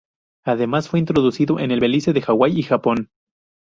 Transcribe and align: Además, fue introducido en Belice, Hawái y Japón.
Además, 0.47 0.89
fue 0.89 0.97
introducido 0.99 1.59
en 1.59 1.69
Belice, 1.79 2.19
Hawái 2.19 2.57
y 2.57 2.63
Japón. 2.63 3.11